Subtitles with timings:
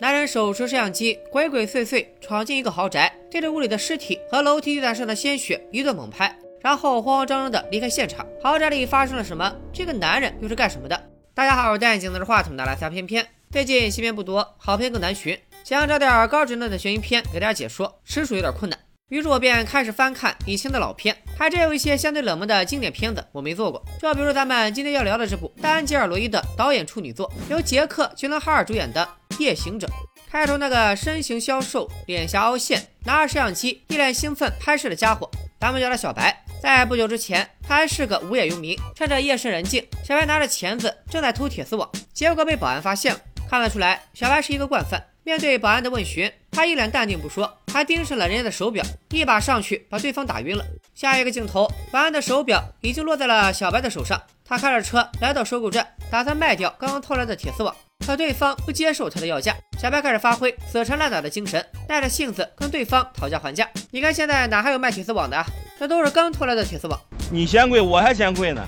[0.00, 8.26] 男人手持摄像机，鬼鬼祟祟闯进一个豪宅，对着屋里的尸体和楼梯地毯上的鲜血一顿猛拍，然后慌慌张张的离开现场。
[8.42, 9.54] 豪宅里发生了什么？
[9.72, 11.00] 这个男人又是干什么的？
[11.32, 13.24] 大家好，我是戴眼镜拿着话筒的来撒片片。
[13.52, 18.76] 最近新片不多，好片更难寻，想要找点高质量的悬疑片给大家解说，实属有点困难。
[19.10, 29.06] 于是我便开始翻看以前的老片，还真有一些相对冷门的经典片子我没做过，就比如咱们今天要聊的这部丹吉尔·罗伊的导演处女作，由杰克·吉伦哈尔主演的
[29.38, 29.86] 《夜行者》。
[30.30, 36.42] 开头那个身形消瘦、脸颊凹陷、拿着摄像机一脸兴奋拍摄的家伙，咱们叫他小白。
[36.62, 43.20] 在不久之前，他还是个无业游民，趁着夜深人静，小白拿着钳子正在偷铁丝网，结果被保安发现了。
[43.50, 45.04] 看得出来，小白是一个惯犯。
[45.22, 50.64] 面对保安的问询，他一脸淡定不说，还盯上了人家的手表，一把上去把对方打晕了。
[50.94, 57.74] 下一个镜头，保安的手表已经落在了小白的手上，他开着车来到收购站，打算卖掉刚刚偷来的铁丝网，
[58.06, 59.56] 可对方不接受他的要价。
[59.76, 63.68] 小白开始发挥死缠烂打的精神，耐着性子跟对方讨价还价。
[63.90, 65.44] 你看现在哪还有卖铁丝网的啊？
[65.76, 67.00] 这都是刚偷来的铁丝网，
[67.32, 68.64] 你嫌贵我还嫌贵呢。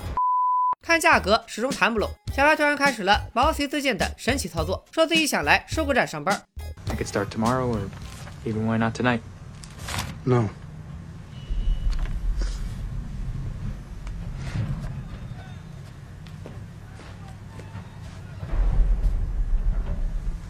[0.85, 6.37] 看价格始终谈不拢，小白突然开始了毛遂自荐的神奇操作，说自己想来收购站上班。
[6.89, 7.79] I could start tomorrow, or
[8.44, 9.22] even why not tonight?
[10.24, 10.50] No.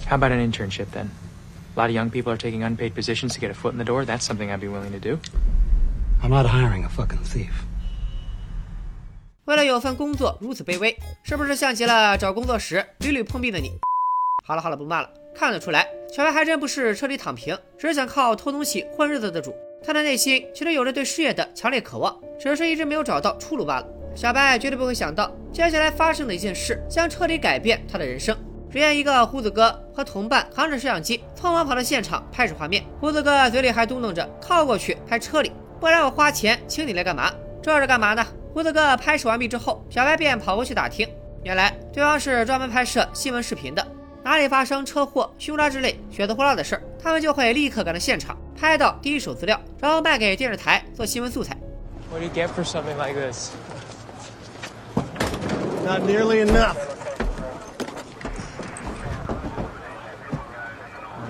[0.06, 1.10] How about an internship then?
[1.74, 3.84] A lot of young people are taking unpaid positions to get a foot in the
[3.84, 4.04] door.
[4.04, 5.18] That's something I'd be willing to do.
[6.22, 7.50] I'm not hiring a fucking thief.
[9.46, 13.78] 为了有份工作如此卑微，是不是像极了找工作时屡屡碰壁的你？
[14.44, 15.08] 好了好了，不骂了。
[15.34, 19.53] 看得出来， 小白还真不是彻底躺平，只是想靠偷东西混日子的主。
[19.83, 23.87] 他的内心其实有着对事业的强烈渴望，只是一直没有找到出路罢了。
[24.15, 28.35] 小白绝对不会想到，接下来发生的一件事将彻底改变他的人生。
[28.69, 32.83] 只见一个胡子哥和同伴扛着摄像机，匆忙跑到现场拍摄画面。
[32.99, 37.31] 胡子哥嘴里还嘟囔着：“靠过去拍车里，不然我花钱请你来干嘛？
[37.61, 41.07] 这是干嘛呢？”胡子哥拍摄完毕之后，小白便跑过去打听，
[41.43, 43.87] 原来对方是专门拍摄新闻视频的，
[44.26, 51.56] 哪里发生车祸、凶杀之类血呼啦的事儿，他们就会立刻赶到现场，拍到第一手资料，然后卖给电视台做新闻素材。
[52.10, 53.50] What do you get for something like this?
[55.84, 56.76] Not nearly enough.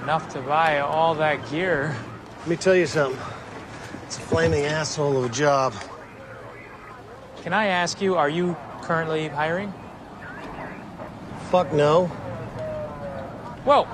[0.04, 1.92] Enough to buy all that gear.
[2.40, 3.16] Let me tell you something.
[4.06, 5.72] It's a flaming asshole of a job.
[7.42, 9.72] Can I ask you, are you currently hiring?
[11.50, 12.10] Fuck no.
[13.67, 13.85] Whoa!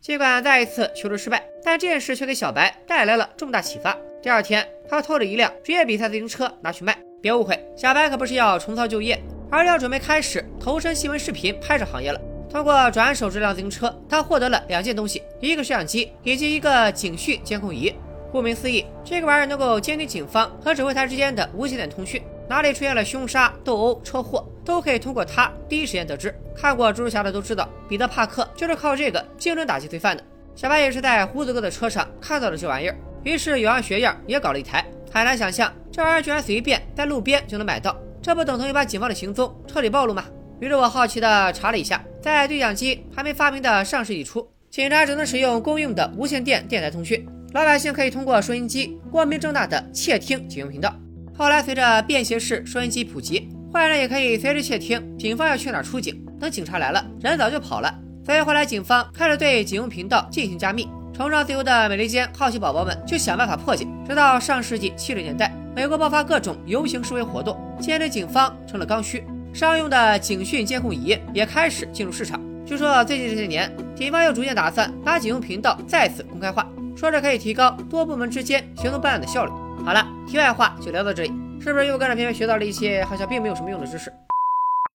[0.00, 3.94] 尽管再一次求助失败，但这件事却给小白带来了重大启发。
[4.22, 6.96] 第二天，他偷了一辆职业比赛自行车拿去卖。
[7.20, 12.18] 别误会，小白可不是要重操旧业，而是要准备开始投身新闻视频拍摄行业了。
[12.48, 17.92] 通过转手这辆自行车，他获得了两件东西：一个摄像机以及一个警讯监控仪。
[18.32, 26.34] 顾名思义，这个玩意儿能够监听警方和指挥台之间的无线电通讯，哪里出现了凶杀、斗殴、车祸，都可以通过它第一时间得知。
[26.54, 30.22] 看过蜘蛛侠的都知道，彼得·帕克就是靠这个精准打击罪犯的。
[30.54, 34.84] 小白也是在胡子哥的车上看到了这玩意儿，于是有样学样也搞了一台。
[35.12, 40.24] 很难想象，这玩意儿居然随便在路边就能买到，这不等同于把警方的行踪彻底暴露吗？
[40.60, 47.26] 于是我好奇的查了一下，在对讲机还没发明的上世纪初，警察只能使用公用的无线电电台通讯。
[47.52, 50.94] 老百姓可以通过收音机光明正大的窃听警用频道。
[51.38, 56.24] 后来随着便携式收音机普及，坏人也可以随时窃听警方要去哪儿出警。
[56.40, 57.94] 等警察来了，人早就跑了。
[58.24, 60.88] 所以后来警方开始对警用频道进行加密。
[61.14, 63.86] 崇尚自由的美利坚好奇宝宝们就想办法破解。
[64.08, 69.22] 直到上世纪七十年代，美国爆发各种游行示威活动，监视警方成了刚需。
[69.52, 72.40] 商用的警讯监控仪也开始进入市场。
[72.64, 76.66] 据说最近这些年，警方又逐渐打算把警用频道再次公开化。
[76.96, 79.52] 说是可以提高多部门之间行动办案的效率。
[79.86, 81.28] 好了，题外话就聊到这里，
[81.60, 84.12] 是不是又跟着偏偏学到了一些好像并没有什么用的知识？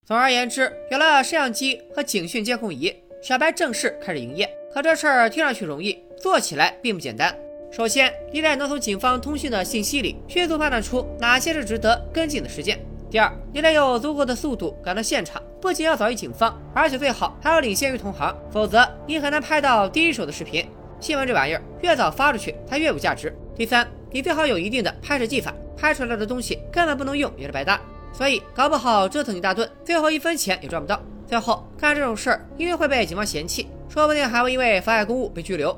[0.06, 2.94] 总而言之，有了摄像机和警讯监控仪，
[3.24, 4.50] 小白正式开始营业。
[4.74, 7.34] 可这事儿听上去容易，做起来并不简单。
[7.72, 12.78] 首先，你得能从警方通讯的信息里迅速判断出哪些是值得跟进的事件。
[13.10, 20.68] 第二，你得有足够的速度赶到现场，不仅要早于警方，而且最好还要领先于同行，否则你很难拍到第一手的视频。
[21.00, 23.34] 新闻这玩意儿，越早发出去，它越有价值。
[23.56, 27.80] 第三，你最好有一定的拍摄技法，拍出来的东西根本不能用，也是白搭。
[28.14, 31.02] 所以搞不好折腾一大顿，最后一分钱也赚不到。
[31.26, 35.78] 最后干这种事儿，一定会被警方嫌弃，说不定还会因为妨碍公务被拘留。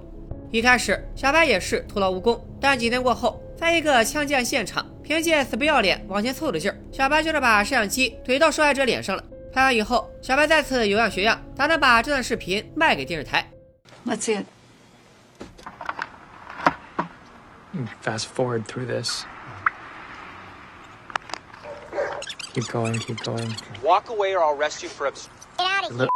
[0.49, 9.23] 一开始，小白也是徒劳无功，但几天过后，在一个枪击案现场，凭借死不要脸往前凑的劲儿，小白就是把摄像机怼到受害者脸上了。
[9.53, 13.47] 拍完以后，小白再次有样学样，打算把这段视频卖给电视台。
[14.07, 14.52] Let's see it.
[18.01, 19.25] Fast forward through this.
[22.53, 23.55] Keep going, keep going.
[23.83, 26.07] Walk away or I'll arrest you for obstruction.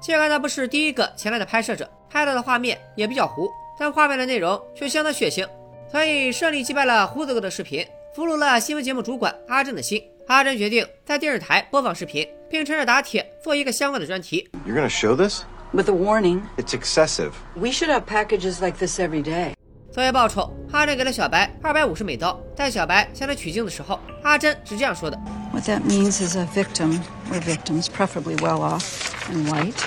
[0.00, 5.48] 尽管他不是第一个前来的拍摄者，拍到的画面也比较糊，但画面的内容却相当血腥，
[5.90, 10.02] 所以顺利击败了胡子哥的视频，俘虏了新闻节目主管阿珍的心。
[10.28, 14.48] 阿珍决定在电视台播放视频，并趁热打铁做一个相关的专题。
[14.66, 15.42] You're gonna show this?
[15.72, 17.32] With a warning, It's excessive.
[17.56, 19.53] we should have packages like this every day.
[19.93, 22.39] 作为报酬，阿珍给了小白二百五十美刀。
[22.55, 25.17] 在小白向他取经的时候，阿珍是这样说的
[25.51, 26.99] What that means is a victim,
[27.31, 28.83] or victims, preferably well off
[29.31, 29.83] and white,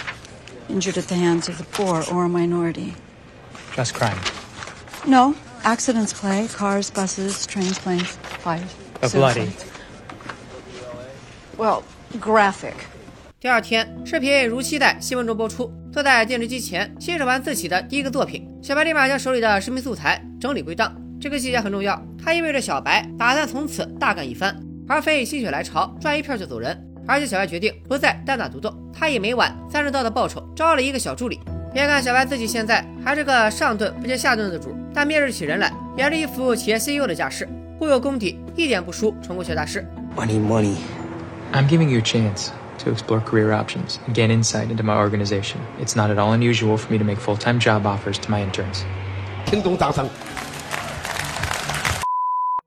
[0.68, 2.94] injured at the hands of the poor or a minority.
[3.76, 4.18] Just crime.
[5.06, 6.48] No, accidents, Clay.
[6.48, 8.62] Cars, buses, trains, planes, fires.
[9.00, 9.46] But bloody.
[9.46, 9.64] suicides.
[11.56, 11.82] Well,
[12.20, 12.74] graphic.
[13.40, 15.72] 第二天，视频如期在新闻中播出。
[15.97, 20.95] 坐在电视机前欣赏完自己的第一个作品，小白立马将手里的视频素材整理归档。
[21.19, 24.55] 这个细节很重要，它意味着小白打算从此大干一番，
[24.87, 26.79] 而非心血来潮赚一票就走人。
[27.07, 31.39] 而且小白决定不再单打独斗，他以每晚三十刀的报酬招了一个小助理。
[31.73, 37.49] 别看小白自己现在还是个上顿不接下顿的主，但面试起人来也是一副企业 CEO 的架势，
[37.79, 39.83] 忽悠功底一点不输成功学大师。
[40.15, 40.75] Money, money.
[41.53, 42.49] I'm giving you a chance
[42.79, 45.57] to explore career options and gain insight into my organization.
[45.79, 48.45] It's not at all unusual for me to make full time job offers to my
[48.45, 48.83] interns.
[49.45, 50.07] 听懂掌声。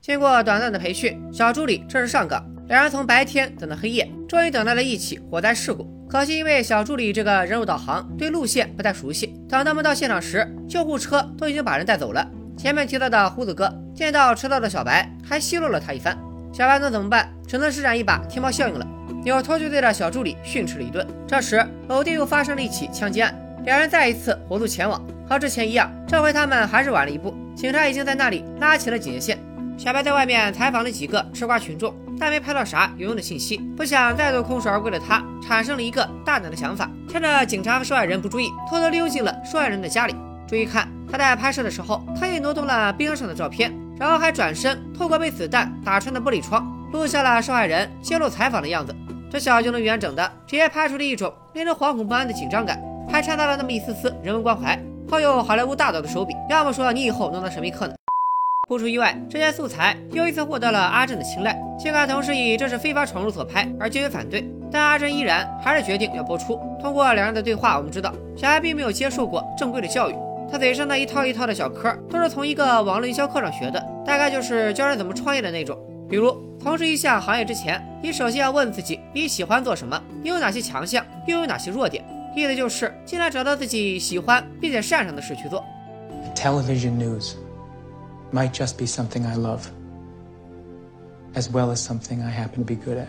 [0.03, 2.45] 经过短暂的培训，小助理正式上岗。
[2.69, 5.87] 两人从白天等到黑夜，终于等到了一起火灾事故。
[6.09, 12.27] 可惜因为小助理这个人肉导航对路线不太熟悉，等他们到现场时，救护车都已经把人带走了。
[12.56, 16.17] 前面提到的胡子哥见到迟到的小白，还奚落了他一番。
[16.53, 17.33] 小白能怎么办？
[17.47, 18.87] 只能施展一把天猫效应了，
[19.25, 21.06] 扭头就对着小助理训斥了一顿。
[21.26, 23.34] 这时，某地又发生了一起枪击案，
[23.64, 25.00] 两人再一次火速前往。
[25.28, 29.38] 和之前一样，这回他们还是晚了一步，警察已经在那里拉起了警戒线。
[29.78, 33.56] 小白在外面采访了几个吃瓜群众，但没拍到啥有用的信息。
[33.76, 40.14] 不想再度空手而归的他，产生了一个大胆的想法，趁着警察和受害人不注意，偷偷溜进了受害人的家里。
[40.49, 48.93] 注意看，他在拍摄的时候，特意挪动了冰上的照片，然后还转身透过被子弹打穿的玻璃窗，录下了受害人接受采访的样子。
[49.31, 54.77] 这小就能远整的，直接拍出了一种令人惶恐不安的紧张感，还掺杂了那么一丝丝人文关怀，
[55.09, 56.35] 好有好莱坞大导的手笔。
[56.49, 57.94] 要么说你以后能当神秘客呢？
[58.69, 61.56] 不出意外，这些素材又一次获得了阿珍的青睐。
[61.79, 66.61] 尽管同事以这是非法闯入所拍而坚决反对，但阿珍依然还是决定要播出。
[66.81, 70.15] 通过两人的对话，我们知道小艾并没有接受过正规的教育，
[70.50, 75.79] 他嘴上的一套一套的小科都是从一个网络营销课上学的，大概就是教人怎么创业的那种。
[76.11, 82.05] 比如从事一项行业之前，你首先要问自己你喜欢做什么，你有哪些强项，又有哪些弱点。
[82.35, 85.65] 意思就是尽量找到自己喜欢并且擅长的事去做。
[86.35, 87.35] Television news
[88.33, 89.62] might just be something I love,
[91.35, 93.06] as well as something I happen to be good at.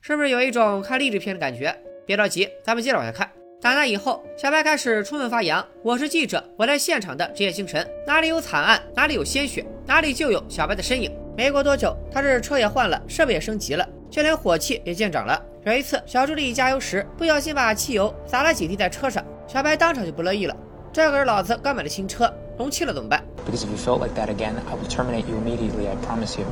[0.00, 1.74] 是不是有一种看励志片的感觉？
[2.06, 3.28] 别着急，咱们接着往下看。
[3.60, 7.86] 打那以后，小白开始充分发扬“我是记者，我在现场”的职业精神。
[8.06, 11.10] 哪里有惨案，哪里有鲜血，哪里就有小白的身影。
[11.36, 15.40] 没过多久，他这车也换了，设备也升级了，就连火气也见长了。
[15.64, 20.56] 有一次，小助理加油时不小心把汽油洒了几滴在车上，小白当场就不乐意了。
[20.92, 26.46] 这可是老子刚买的新车，容气了怎么办？Because if you felt like that again, I will terminate you immediately, I promise you.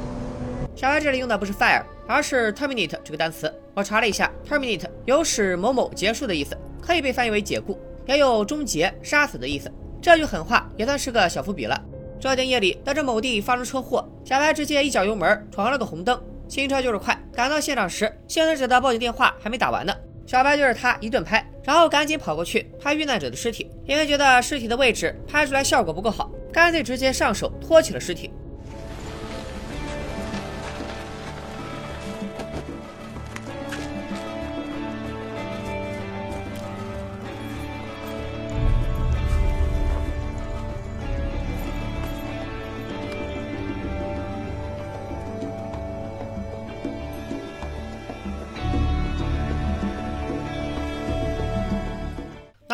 [0.77, 3.53] 小白这里用的不是 fire，而是 terminate 这个单词。
[3.73, 9.73] 我查了一下，terminate 有使某某结束的意思，可以被翻译为解雇，也有终结、杀死的意思。
[10.03, 11.81] 这句狠话也算是个小伏笔了。
[12.31, 17.15] 这天夜里，得知某地发生车祸，小白直接一脚油门闯了个红灯，新车就是快。
[17.35, 19.95] 赶到现场时，幸存者的报警电话还没打完呢。
[20.27, 28.31] 小白对着他一顿拍，然后赶紧跑过去拍遇难者的尸体，因为觉得尸体的位置拍出来效果不够好，干脆直接上手托起了尸体。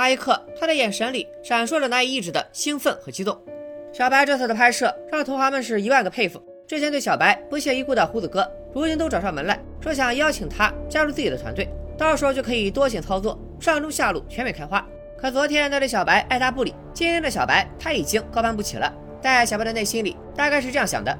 [0.01, 3.39] 那一刻，他的眼神里闪烁着难以抑制的兴奋和激动。
[3.93, 6.43] 小白这次的拍摄让同行们是一万个佩服。
[6.67, 14.83] 之前对小白不屑一顾的胡子哥，如今都找上门来，说想邀请他加入自己的团队，到时候就可以多线操作，上中下路全面开花。
[15.19, 18.91] 可昨天他对小白爱答不理，今天的小白他已经高攀不起了。
[19.21, 21.15] 在小白的内心里，大概是这样想的：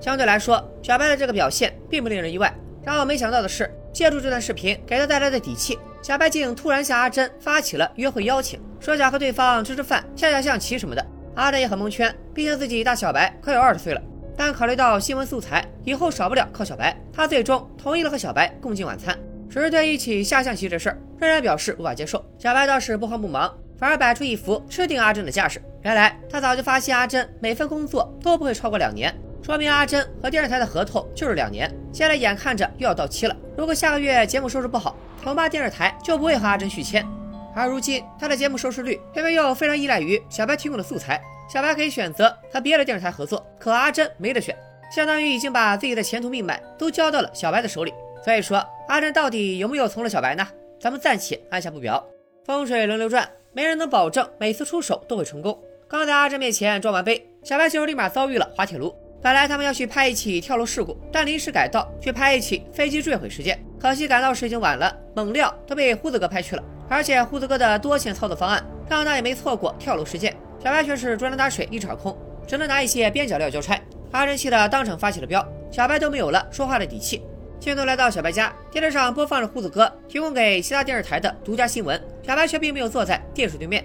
[0.00, 2.50] 相对来说，小白的这个表现并不令人意外。
[2.82, 11.06] 让我没想到的是，借助这段视频给他带来的底气，小白竟突然向阿珍发起了约会邀请，说想和对方吃吃饭、下下象棋什么的。
[11.34, 14.02] 阿珍也很蒙圈，毕竟自己大小白快有二十岁了。
[14.36, 19.18] 但考虑到新闻素材以后少不了靠小白，他最终同意了和小白共进晚餐。
[19.50, 22.24] 只是对一起下象棋这事儿，仍然表示无法接受。
[22.38, 25.60] 小白倒是不慌不忙，反而摆出一副吃定阿珍的架势。
[25.82, 29.14] 原来他早就发现阿珍每份工作都不会超过两年。
[29.50, 33.36] 说明阿珍和电视台的合同就是两年，现在眼看着又要到期了。
[33.56, 37.04] 如果下个月节目收视不好，恐怕电视台就不会和阿珍续签。
[37.52, 41.20] 而如今他的节目收视率偏偏又非常依赖于小白提供的素材，
[41.52, 44.56] 小白可以选择和别的电视台合作，可阿珍没得选，
[44.94, 47.92] 相当于已经把自己的前途命脉都交到了小白的手里。
[48.24, 50.46] 所以说，阿珍到底有没有从了小白呢？
[50.78, 52.06] 咱们暂且按下不表。
[52.44, 55.60] 风水轮流转，没人能保证每次出手都会成功。
[55.88, 58.94] 刚在阿珍面前装完杯，小白就立马遭遇了滑铁卢。
[59.22, 63.62] 本来他们要去拍一起跳楼事故，但临时改道去拍一起飞机坠毁事件。
[63.78, 66.62] 可惜赶到时已经晚了，猛料都被胡子哥拍去了。
[66.88, 70.34] 而且胡子哥的多线操作方案，让他也没错过跳楼事件。
[70.62, 73.78] 小白却是竹篮打水一场空，只能拿一些边角料交差。
[74.10, 77.22] 阿珍气得当场发起了飙，小白都没有了说话的底气。
[77.60, 83.84] 镜头来到小白家，电视上播放着胡子哥提供给其他电视台的独家新闻，小白却并没有坐在电视对面。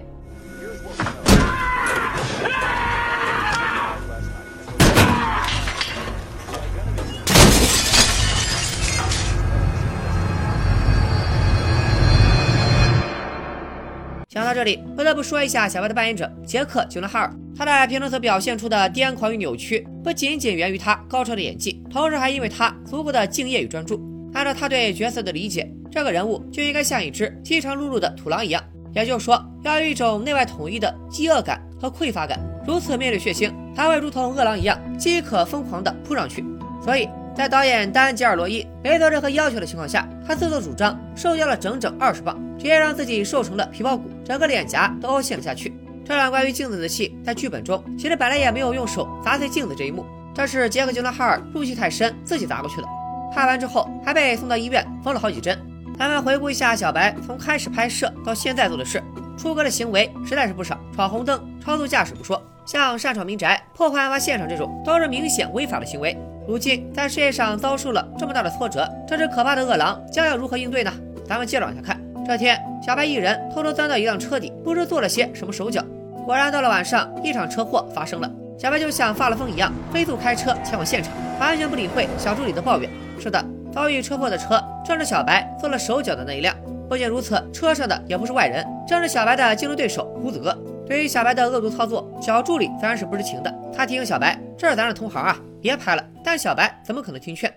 [14.36, 17.34] 讲到这里，不得不说一下小白的扮演者杰克·吉伦哈尔。
[17.56, 23.98] 他在片中所表现出的癫狂与扭曲，不仅仅源于他高超的演技，同时还因为他足够的敬业与专注。
[24.34, 28.62] 按照他对角色的理解，这个人物就应该像一只饥肠辘辘的土狼一样，
[28.94, 32.38] 也就是说，要有一种内外统一的饥饿感和匮乏感。
[32.66, 36.44] 如此面对血腥，还会如同饿狼一样饥渴疯狂地扑上去。
[36.84, 44.10] 所以在导演丹·吉尔罗伊没做任何要求的情况下，他自作主张瘦掉了整整二十磅，直接让自己瘦成了皮包骨。
[44.26, 45.72] 整个脸颊都凹陷了下去。
[46.04, 50.04] 这段关于镜子的戏，在剧本中其实本来也没有用手砸碎镜子这一幕，
[50.34, 52.88] 这是杰克·吉伦哈尔入戏太深，自己砸过去的。
[53.32, 55.58] 拍完之后还被送到医院缝了好几针。
[55.98, 59.02] 咱们回顾一下小白从开始拍摄到现在做的事，
[59.36, 66.16] 出格的行为实在是不少，闯红灯、超速驾驶不说，像擅闯民宅、破坏案发现场这种，都是明显违法的行为。
[66.46, 70.92] 如今在事业上遭受了这么大的挫折，这只可怕的恶狼将要如何应对呢？
[71.26, 72.00] 咱们接着往下看。
[72.26, 75.80] 这天，小白一人偷偷钻到一辆车底，不知做了些什么手脚。
[76.24, 78.28] 果然，到了晚上，一场车祸发生了。
[78.58, 82.90] 小白就像发了疯一样，飞速开车前往现场，完全不理会小助理的抱怨。
[83.20, 83.42] 是的，
[83.72, 86.52] 遭遇车祸的车正是小白做了手脚的那一辆。
[86.88, 90.52] 不仅如此，车上的也不是外人，正是小白的竞争对手胡子哥。
[90.84, 93.54] 对于小白的恶毒操作，小助理自然是不知情的。
[93.72, 97.52] 他提醒小白：“这是咱的同行啊，别拍了。”但小白怎么可能听劝？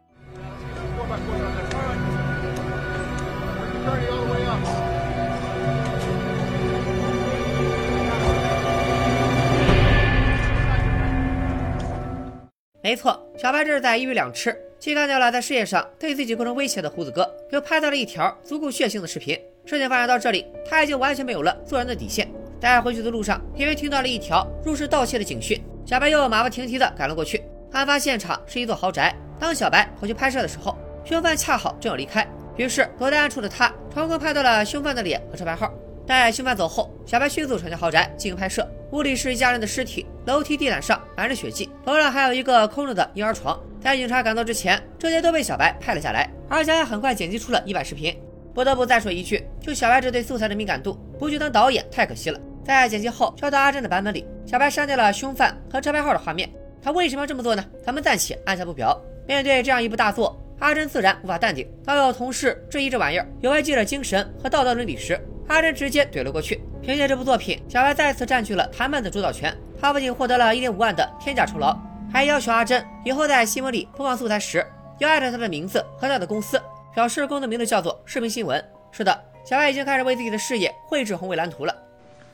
[12.81, 19.37] 没错，小白这是在一鱼两吃，既干掉了在事业上对自己构成威胁的胡子哥，又拍到了一条足够血腥的视频。
[19.65, 22.25] 事情发展到这里，他已经完全没有了做人的底线。
[22.61, 27.43] 在回去的路上，因为听到了一条入室盗窃的警讯，小白又马不停蹄地赶了过去。
[27.73, 35.69] 案发现场是一座豪宅，当小白回去拍摄的时候，凶犯恰好正要离开，于是躲在暗处的他成功拍到了凶犯的脸和车牌号。
[36.07, 38.67] 待凶犯走后，小白迅速闯进豪宅进行拍摄。
[38.91, 43.59] 屋里是一家人的尸体，楼梯地毯上满是血迹，楼上还有一个空着的婴儿床。
[43.81, 48.15] 在警察赶到之前，这些都被小白拍了下来，而且还很快剪辑出了一版视频。
[48.53, 52.39] 不得不再说一句，就小白这对素材的敏感度，不去当导演太可惜了。
[52.63, 56.47] 在剪辑后交到阿珍的版本里，小白删掉了凶犯和车牌号的画面。
[56.79, 57.65] 他为什么要这么做呢？
[57.83, 58.95] 咱们暂且按下不表。
[59.27, 61.67] 面对这样一部大作，阿珍自然无法淡定。
[61.83, 66.61] 当有同事质疑这玩意儿有违记者精神和道德伦理时，阿珍直接怼了过去。
[66.81, 69.55] 凭借这部作品，小白再次占据了谈判的主导权。
[69.81, 71.77] 他不仅获得了一点五万的天价酬劳，
[72.11, 74.65] 还要求阿珍以后在新闻里播放素材时，
[74.99, 76.61] 要艾特他的名字和他的公司，
[76.93, 78.63] 表示公司名字叫做视频新闻。
[78.91, 81.75] 是的，小白已经开始为自己的事业绘制宏伟蓝图了。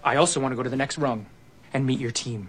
[0.02, 1.22] I also want to go to the next rung
[1.74, 2.48] and meet your team.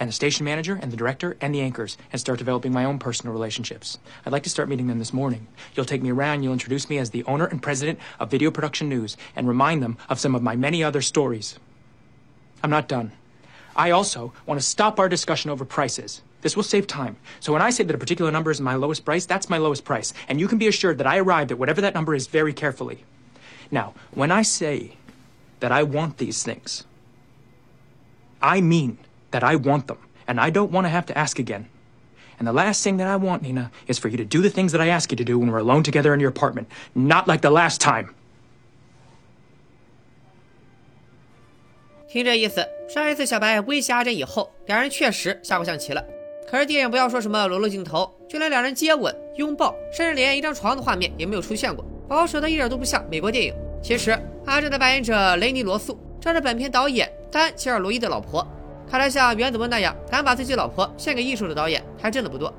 [0.00, 2.98] And the station manager and the director and the anchors and start developing my own
[2.98, 3.98] personal relationships.
[4.24, 5.46] I'd like to start meeting them this morning.
[5.74, 8.88] You'll take me around, you'll introduce me as the owner and president of Video Production
[8.88, 11.58] News and remind them of some of my many other stories.
[12.64, 13.12] I'm not done.
[13.76, 16.22] I also want to stop our discussion over prices.
[16.40, 17.16] This will save time.
[17.38, 19.84] So when I say that a particular number is my lowest price, that's my lowest
[19.84, 20.14] price.
[20.28, 23.04] And you can be assured that I arrived at whatever that number is very carefully.
[23.70, 24.96] Now, when I say
[25.60, 26.84] that I want these things,
[28.42, 28.96] I mean
[29.30, 31.66] that I want them, and I don't want to have to ask again.
[32.38, 34.72] And the last thing that I want, Nina, is for you to do the things
[34.72, 36.68] that I ask you to do when we're alone together in your apartment.
[36.94, 38.14] Not like the last time.
[42.08, 46.02] 听这意思，上一次小白威胁阿珍以后，两人确实下过象棋了。
[46.50, 53.54] 可是电影不要说什么裸露镜头，就连两人接吻、拥抱，甚至连一张床的画面也没有出现过，保守的一点都不像美国电影。
[53.80, 54.10] 其实
[54.46, 58.44] 阿珍的扮演者雷尼罗素，正是本片导演丹吉尔罗伊的老婆。
[58.90, 62.52] 看来像原子温那样敢把自己老婆献给艺术的导演，还真的不多。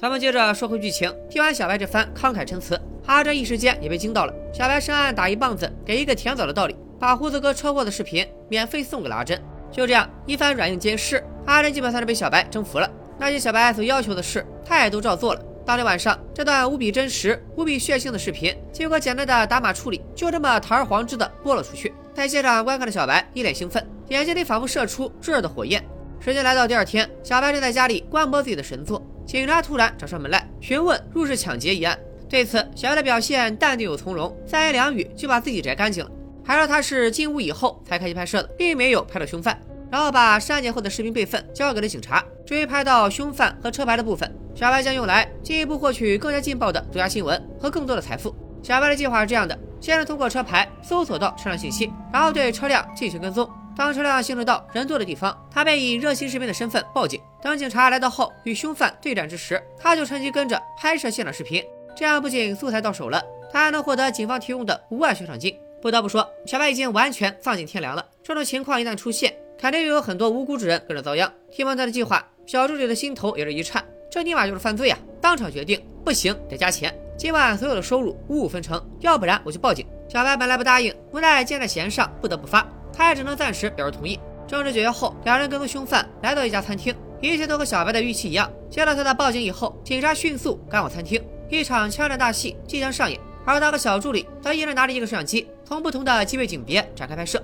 [0.00, 4.34] 咱们接着说回剧情，听完小白这番慷慨陈词，阿珍一时间也被惊到了。
[4.52, 6.76] 小白深谙打一棒子给一个甜枣的道理。
[7.00, 9.42] 把胡子哥车祸的视频免费送给了阿珍，
[9.72, 12.88] 就这样一番软硬兼施，阿珍基本算是被小白征服了。
[13.18, 15.42] 那些小白所要求的事，他也都照做了。
[15.66, 21.92] 当天晚上，这段无比真实、无比血腥的视频，经过简单的打码处理，就这么堂而皇之的播了出去。
[22.16, 25.84] 在现场观看的小白一脸兴奋，眼睛里仿佛射出炙热的火焰。
[26.18, 31.98] 时间来到第二天，小白正在家里观摩自己的神作，警察突然找上门来询问入室抢劫一案。
[32.26, 36.10] 对此，小白的表现淡定又从容，三言两语就把自己摘干净了。
[36.42, 42.24] 还说他是进屋以后才开机拍摄的，并没有拍到凶犯，然后把删减后的视频备份交给了警察。
[42.46, 48.34] 至于拍到凶犯和车牌的部分，小白将用来进一步获取更加劲爆的独家新闻和更多的财富。
[48.66, 53.48] 小白的计划是这样的：先是通过车牌搜索到车辆信息，然后对车辆进行跟踪。
[53.76, 57.20] 当车辆行驶到人多的地方，他便以热心市民的身份报警。
[57.40, 61.62] 当警察来到后与凶犯对战之时，他就趁机跟着拍摄现场视频。
[61.94, 65.56] 这样不仅素材到手了，他还能获得警方提供的五万悬赏金。
[65.80, 68.04] 不得不说，小白已经完全丧尽天良了。
[68.20, 71.32] 这种情况一旦出现，肯定又有很多无辜之人跟着遭殃。
[71.52, 74.98] 听完他的计划，小助理的心头也是一颤，这尼玛就是犯罪啊！
[75.26, 76.96] 当场决定，不行，得加钱。
[77.18, 79.84] 今晚所有的收入五五分成，要不然我就报警。
[80.08, 84.20] 小白本来不答应，无奈箭在弦上，不得不发，他也只能暂时表示同意。
[84.46, 88.48] 正式解决后，两人跟踪凶犯来到一家餐厅，一切都和小白的预期一样。
[88.70, 93.18] 接到他的报警以后，警察迅速赶往餐厅，一场枪战大戏即将上演。
[93.44, 97.42] 而他和小助理则一人拿着一个摄像机，从不同的机位景别展开拍摄。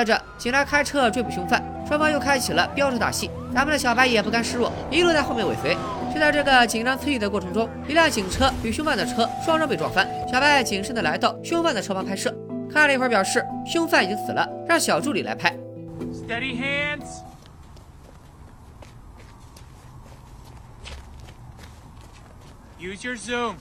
[0.00, 3.30] 接着，警察开车追捕凶犯，双方又开启了飙车打戏。
[3.52, 5.76] 咱们的小白也不甘示弱，一路在后面尾随。
[6.12, 10.08] 就在这个紧张刺激的过程中，一辆警车与凶犯的车双双被撞翻。
[10.26, 12.34] 小白谨慎地来到凶犯的车旁拍摄，
[12.72, 15.54] 看了一会儿，表示凶犯已经死了，让小助理来拍。
[16.14, 17.20] Steady hands.
[22.80, 23.56] Use your zoom.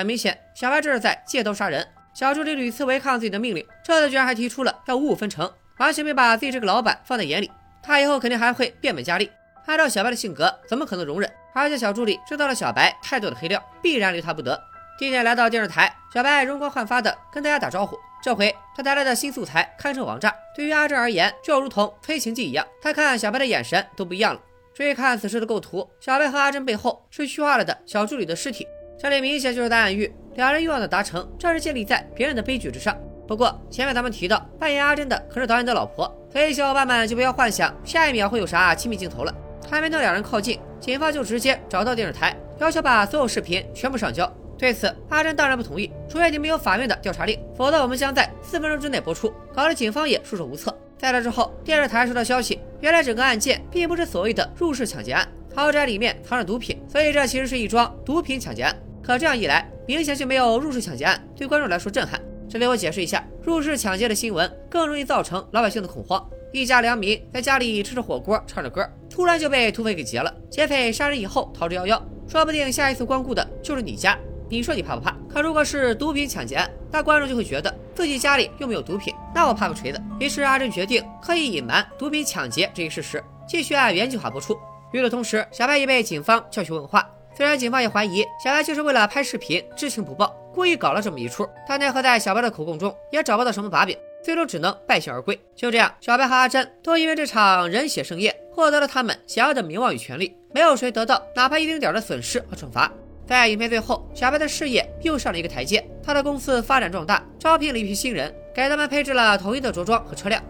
[0.00, 1.86] 很明显，小白这是在借刀杀人。
[2.14, 7.50] 小助理屡次违抗自己的命令，这次居然还提出了要五五分成，完全没把自己这个老板放在眼里。
[7.82, 9.30] 他以后肯定还会变本加厉。
[9.66, 11.30] 按照小白的性格，怎么可能容忍？
[11.52, 14.58] 而且小助理知道了小白太多的黑料，必然留他不得。
[14.98, 17.94] 今天来到电视台，小白容光焕发的跟大家打招呼。
[18.22, 22.66] 这回他带来的新素材堪称王炸，对于阿珍而言，就如同催情剂一样。
[22.80, 24.40] 他看小白的眼神都不一样了。
[24.74, 28.66] 注意看此时的构图，小白和阿珍背后是虚化了的小助理的尸体。
[29.02, 32.94] 这里明显就是在暗喻，两人欲望的达成，正是建立在别人的悲剧之上。
[33.26, 39.34] 不过前面咱们提到，扮演阿珍的可是导演的老婆，所以小伙伴们就不要幻想下一秒会有啥亲密镜头了。
[39.70, 41.58] 还没等两人靠近，警方就直接。
[41.66, 44.30] 找到电视台，要求把所有视频全部上交。
[44.58, 50.76] 对此，阿珍当然不同意，除非你们有法院的调查令，否则我们将在四分钟之内播出，搞得警方也束手无策。
[50.98, 58.76] 在这之后，电视台收到消息，原来整个案件并不是所谓的入室抢劫案，豪宅里面藏着毒品，所以这其实是一桩毒品抢劫案。
[59.10, 62.20] 可这样一来，明显就没有入室抢劫案对观众来说震撼。
[62.48, 66.24] 这里我解释一下，入室抢劫的新闻更容易造成老百姓的恐慌。
[66.52, 70.32] 一家良民在家里吃着火锅，唱着歌，突然就被土匪给劫了。
[70.48, 74.16] 劫匪杀人以后逃之夭夭，说不定下一次光顾的就是你家。
[74.48, 75.16] 你说你怕不怕？
[75.28, 80.00] 可如果是毒品抢劫案，那观众就会觉得自己家里又没有毒品，那我怕个锤子。
[80.20, 84.56] 于是阿珍决定刻意隐瞒毒品抢劫这一事实，继续按原计划播出。
[84.92, 87.04] 与此同时，小白也被警方叫去问话。
[87.36, 93.96] 虽然警方也怀疑小白就是为了拍视频知情不报，故意搞了这么一出，但奈何在小白的口供中也找不到什么把柄。
[94.22, 95.40] 最终只能败兴而归。
[95.56, 102.92] 就这样，小白和阿珍都因为这场人血盛宴获得了他们想要的名望与权利，没有谁得到哪怕一丁点的损失和惩罚。
[103.26, 110.42] 在影片最后，小白的事业又上了一个台阶，他的公司发展壮大，招聘了一批新人，给他们配置了统一的着装和车辆。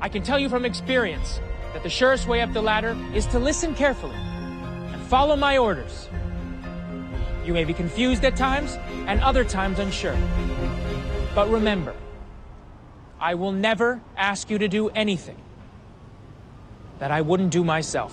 [0.00, 1.38] I can tell you from experience
[1.72, 4.16] that the surest way up the ladder is to listen carefully
[4.92, 6.08] and follow my orders.
[7.45, 8.77] You may be confused at times
[9.07, 10.15] and other times unsure.
[11.33, 11.93] But remember,
[13.19, 15.37] I will never ask you to do anything
[16.99, 18.11] that I wouldn't do myself.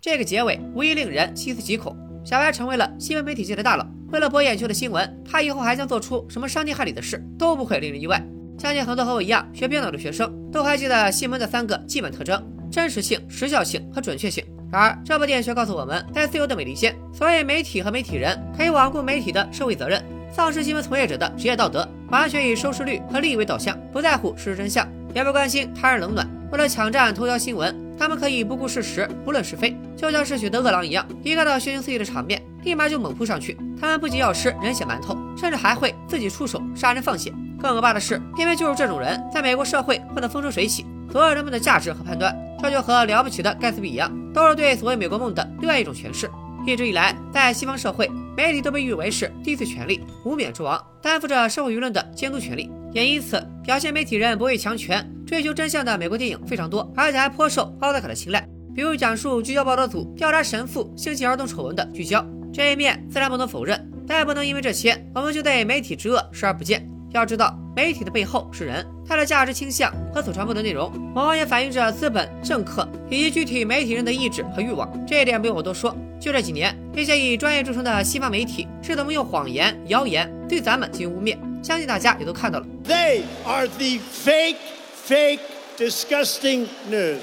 [0.00, 1.96] 这个结尾无疑令人细思极恐。
[2.24, 8.20] 小白成为了新闻媒体界的大佬，为了博眼球的新闻，他以后还将做出什么伤天害理的事，都不会令人意外。
[8.65, 14.43] 相信很多和我一样学编导的学生都还记得新闻的三个基本特征：真实性、时效性和准确性。
[14.71, 26.27] 然而，这部电影却告诉我们，在自由的美利坚，所谓媒体和媒体人可以罔顾媒体的社会责任，丧失新闻从业者的职业道德，完全以收视率和利益为导向，不在乎事实真相，也不关心他人冷暖。
[26.51, 33.55] 为了抢占头条新闻，他们可以不顾事实，不论是非，就像是雪的饿狼一样，一看到血腥刺激的场面，立马就猛扑上去。
[33.79, 37.31] 他们不仅要吃人血馒头，甚至还会自己出手杀人放血。
[37.65, 40.85] 更可怕的是，偏偏就是这种人，在美国社会混得风生水起。
[41.11, 46.29] 所有人们的价值和判断，这就和了不起的盖茨比一样，都是对所谓美国梦的另外一种诠释。
[46.67, 52.69] 一直以来，在西方社会，媒体都被誉为是第四权力、无冕之王，担负着社会舆论的监督权利。
[52.93, 58.47] 也因此，表现媒体人不畏强权、追求真相的美国电影非常多，而且还颇受奥斯卡的青睐。
[58.75, 62.21] 比如讲述聚焦报道组调查神父性侵儿童丑闻的《聚焦》，
[62.53, 66.87] 这一面自然不能否认，但也不能因为这些，我们就对媒体之恶视而不见。
[67.15, 74.89] 要知道，媒体的背后是人，它的价值倾向和所传播的内容，往往也反映着资本、政客以及具体媒体人的意志和欲望。
[75.05, 75.95] 这一点不用我多说。
[76.19, 82.65] 就这几年，那些以专业著称的西方媒体是怎么用谎言、谣言对咱们进行污蔑，相信大家也都看到了。
[82.83, 84.55] They are the fake,
[85.07, 85.39] fake,
[85.77, 87.21] disgusting news.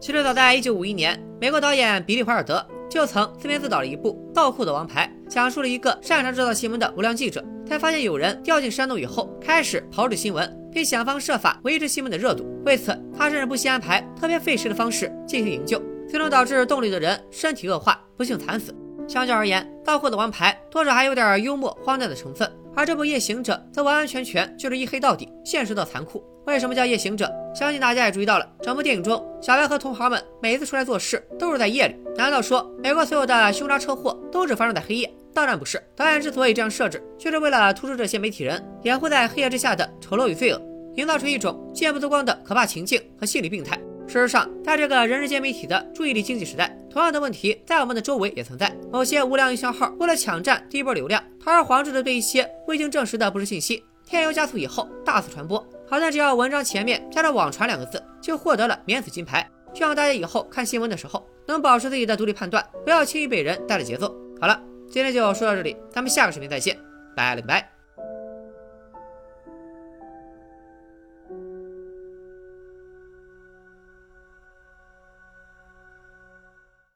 [0.00, 7.44] 其实早在1951年，美国导演比利·怀尔德就曾自编自导了一部《盗库的王牌》，讲述了一个擅长制造新闻的无良记者。
[7.66, 12.46] 在发现有人掉进山洞以后，开始炮制新闻，并想方设法维持新闻的热度。
[12.64, 18.72] 为此，他甚至不惜安排特别费时的方式进行营救，最终导致洞里的人身体恶化，不幸惨死。
[19.08, 26.24] 相较而言，《盗货的王牌》多少还有点幽默荒诞的成分，而这部《夜行者》则完完全全就是一黑到底，现实到残酷。
[26.46, 27.28] 为什么叫夜行者？
[27.52, 31.96] 相信大家也注意到了，整部电影中，小白和同行们每次出来做事都是在夜里。
[32.16, 35.12] 难道说美国所有的凶杀车祸都只发生在黑夜？
[35.34, 35.82] 当然不是。
[35.96, 40.62] 导演之所以这样设置，就是为了突出这些媒体人掩护在黑夜之下的丑陋与罪恶，
[40.94, 43.76] 营造出一种见不得光的可怕情境和心理病态。
[44.06, 48.70] 事实上，在这个人人皆媒体的注意力经济时代，同样的问题在我们的周围也存在。
[48.92, 55.66] 某些无良营销号为了抢占第一波流量，堂而皇之的对一些未经证实的不实信息添油加醋以后大肆传播。
[55.86, 59.48] 好像只要文章前面加上“网传”两个字，就获得了免死金牌。
[59.72, 64.14] 希望大家以后看新闻的时候能保持自己的独立判断，不要轻易被人带了节奏。
[64.40, 66.78] 好了，今天就说到这里，咱们下个视频再见，
[67.16, 67.68] 拜了个拜。